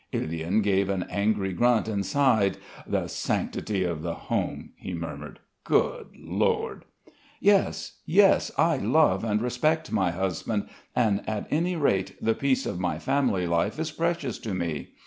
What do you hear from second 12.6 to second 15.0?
of my family life is precious to me.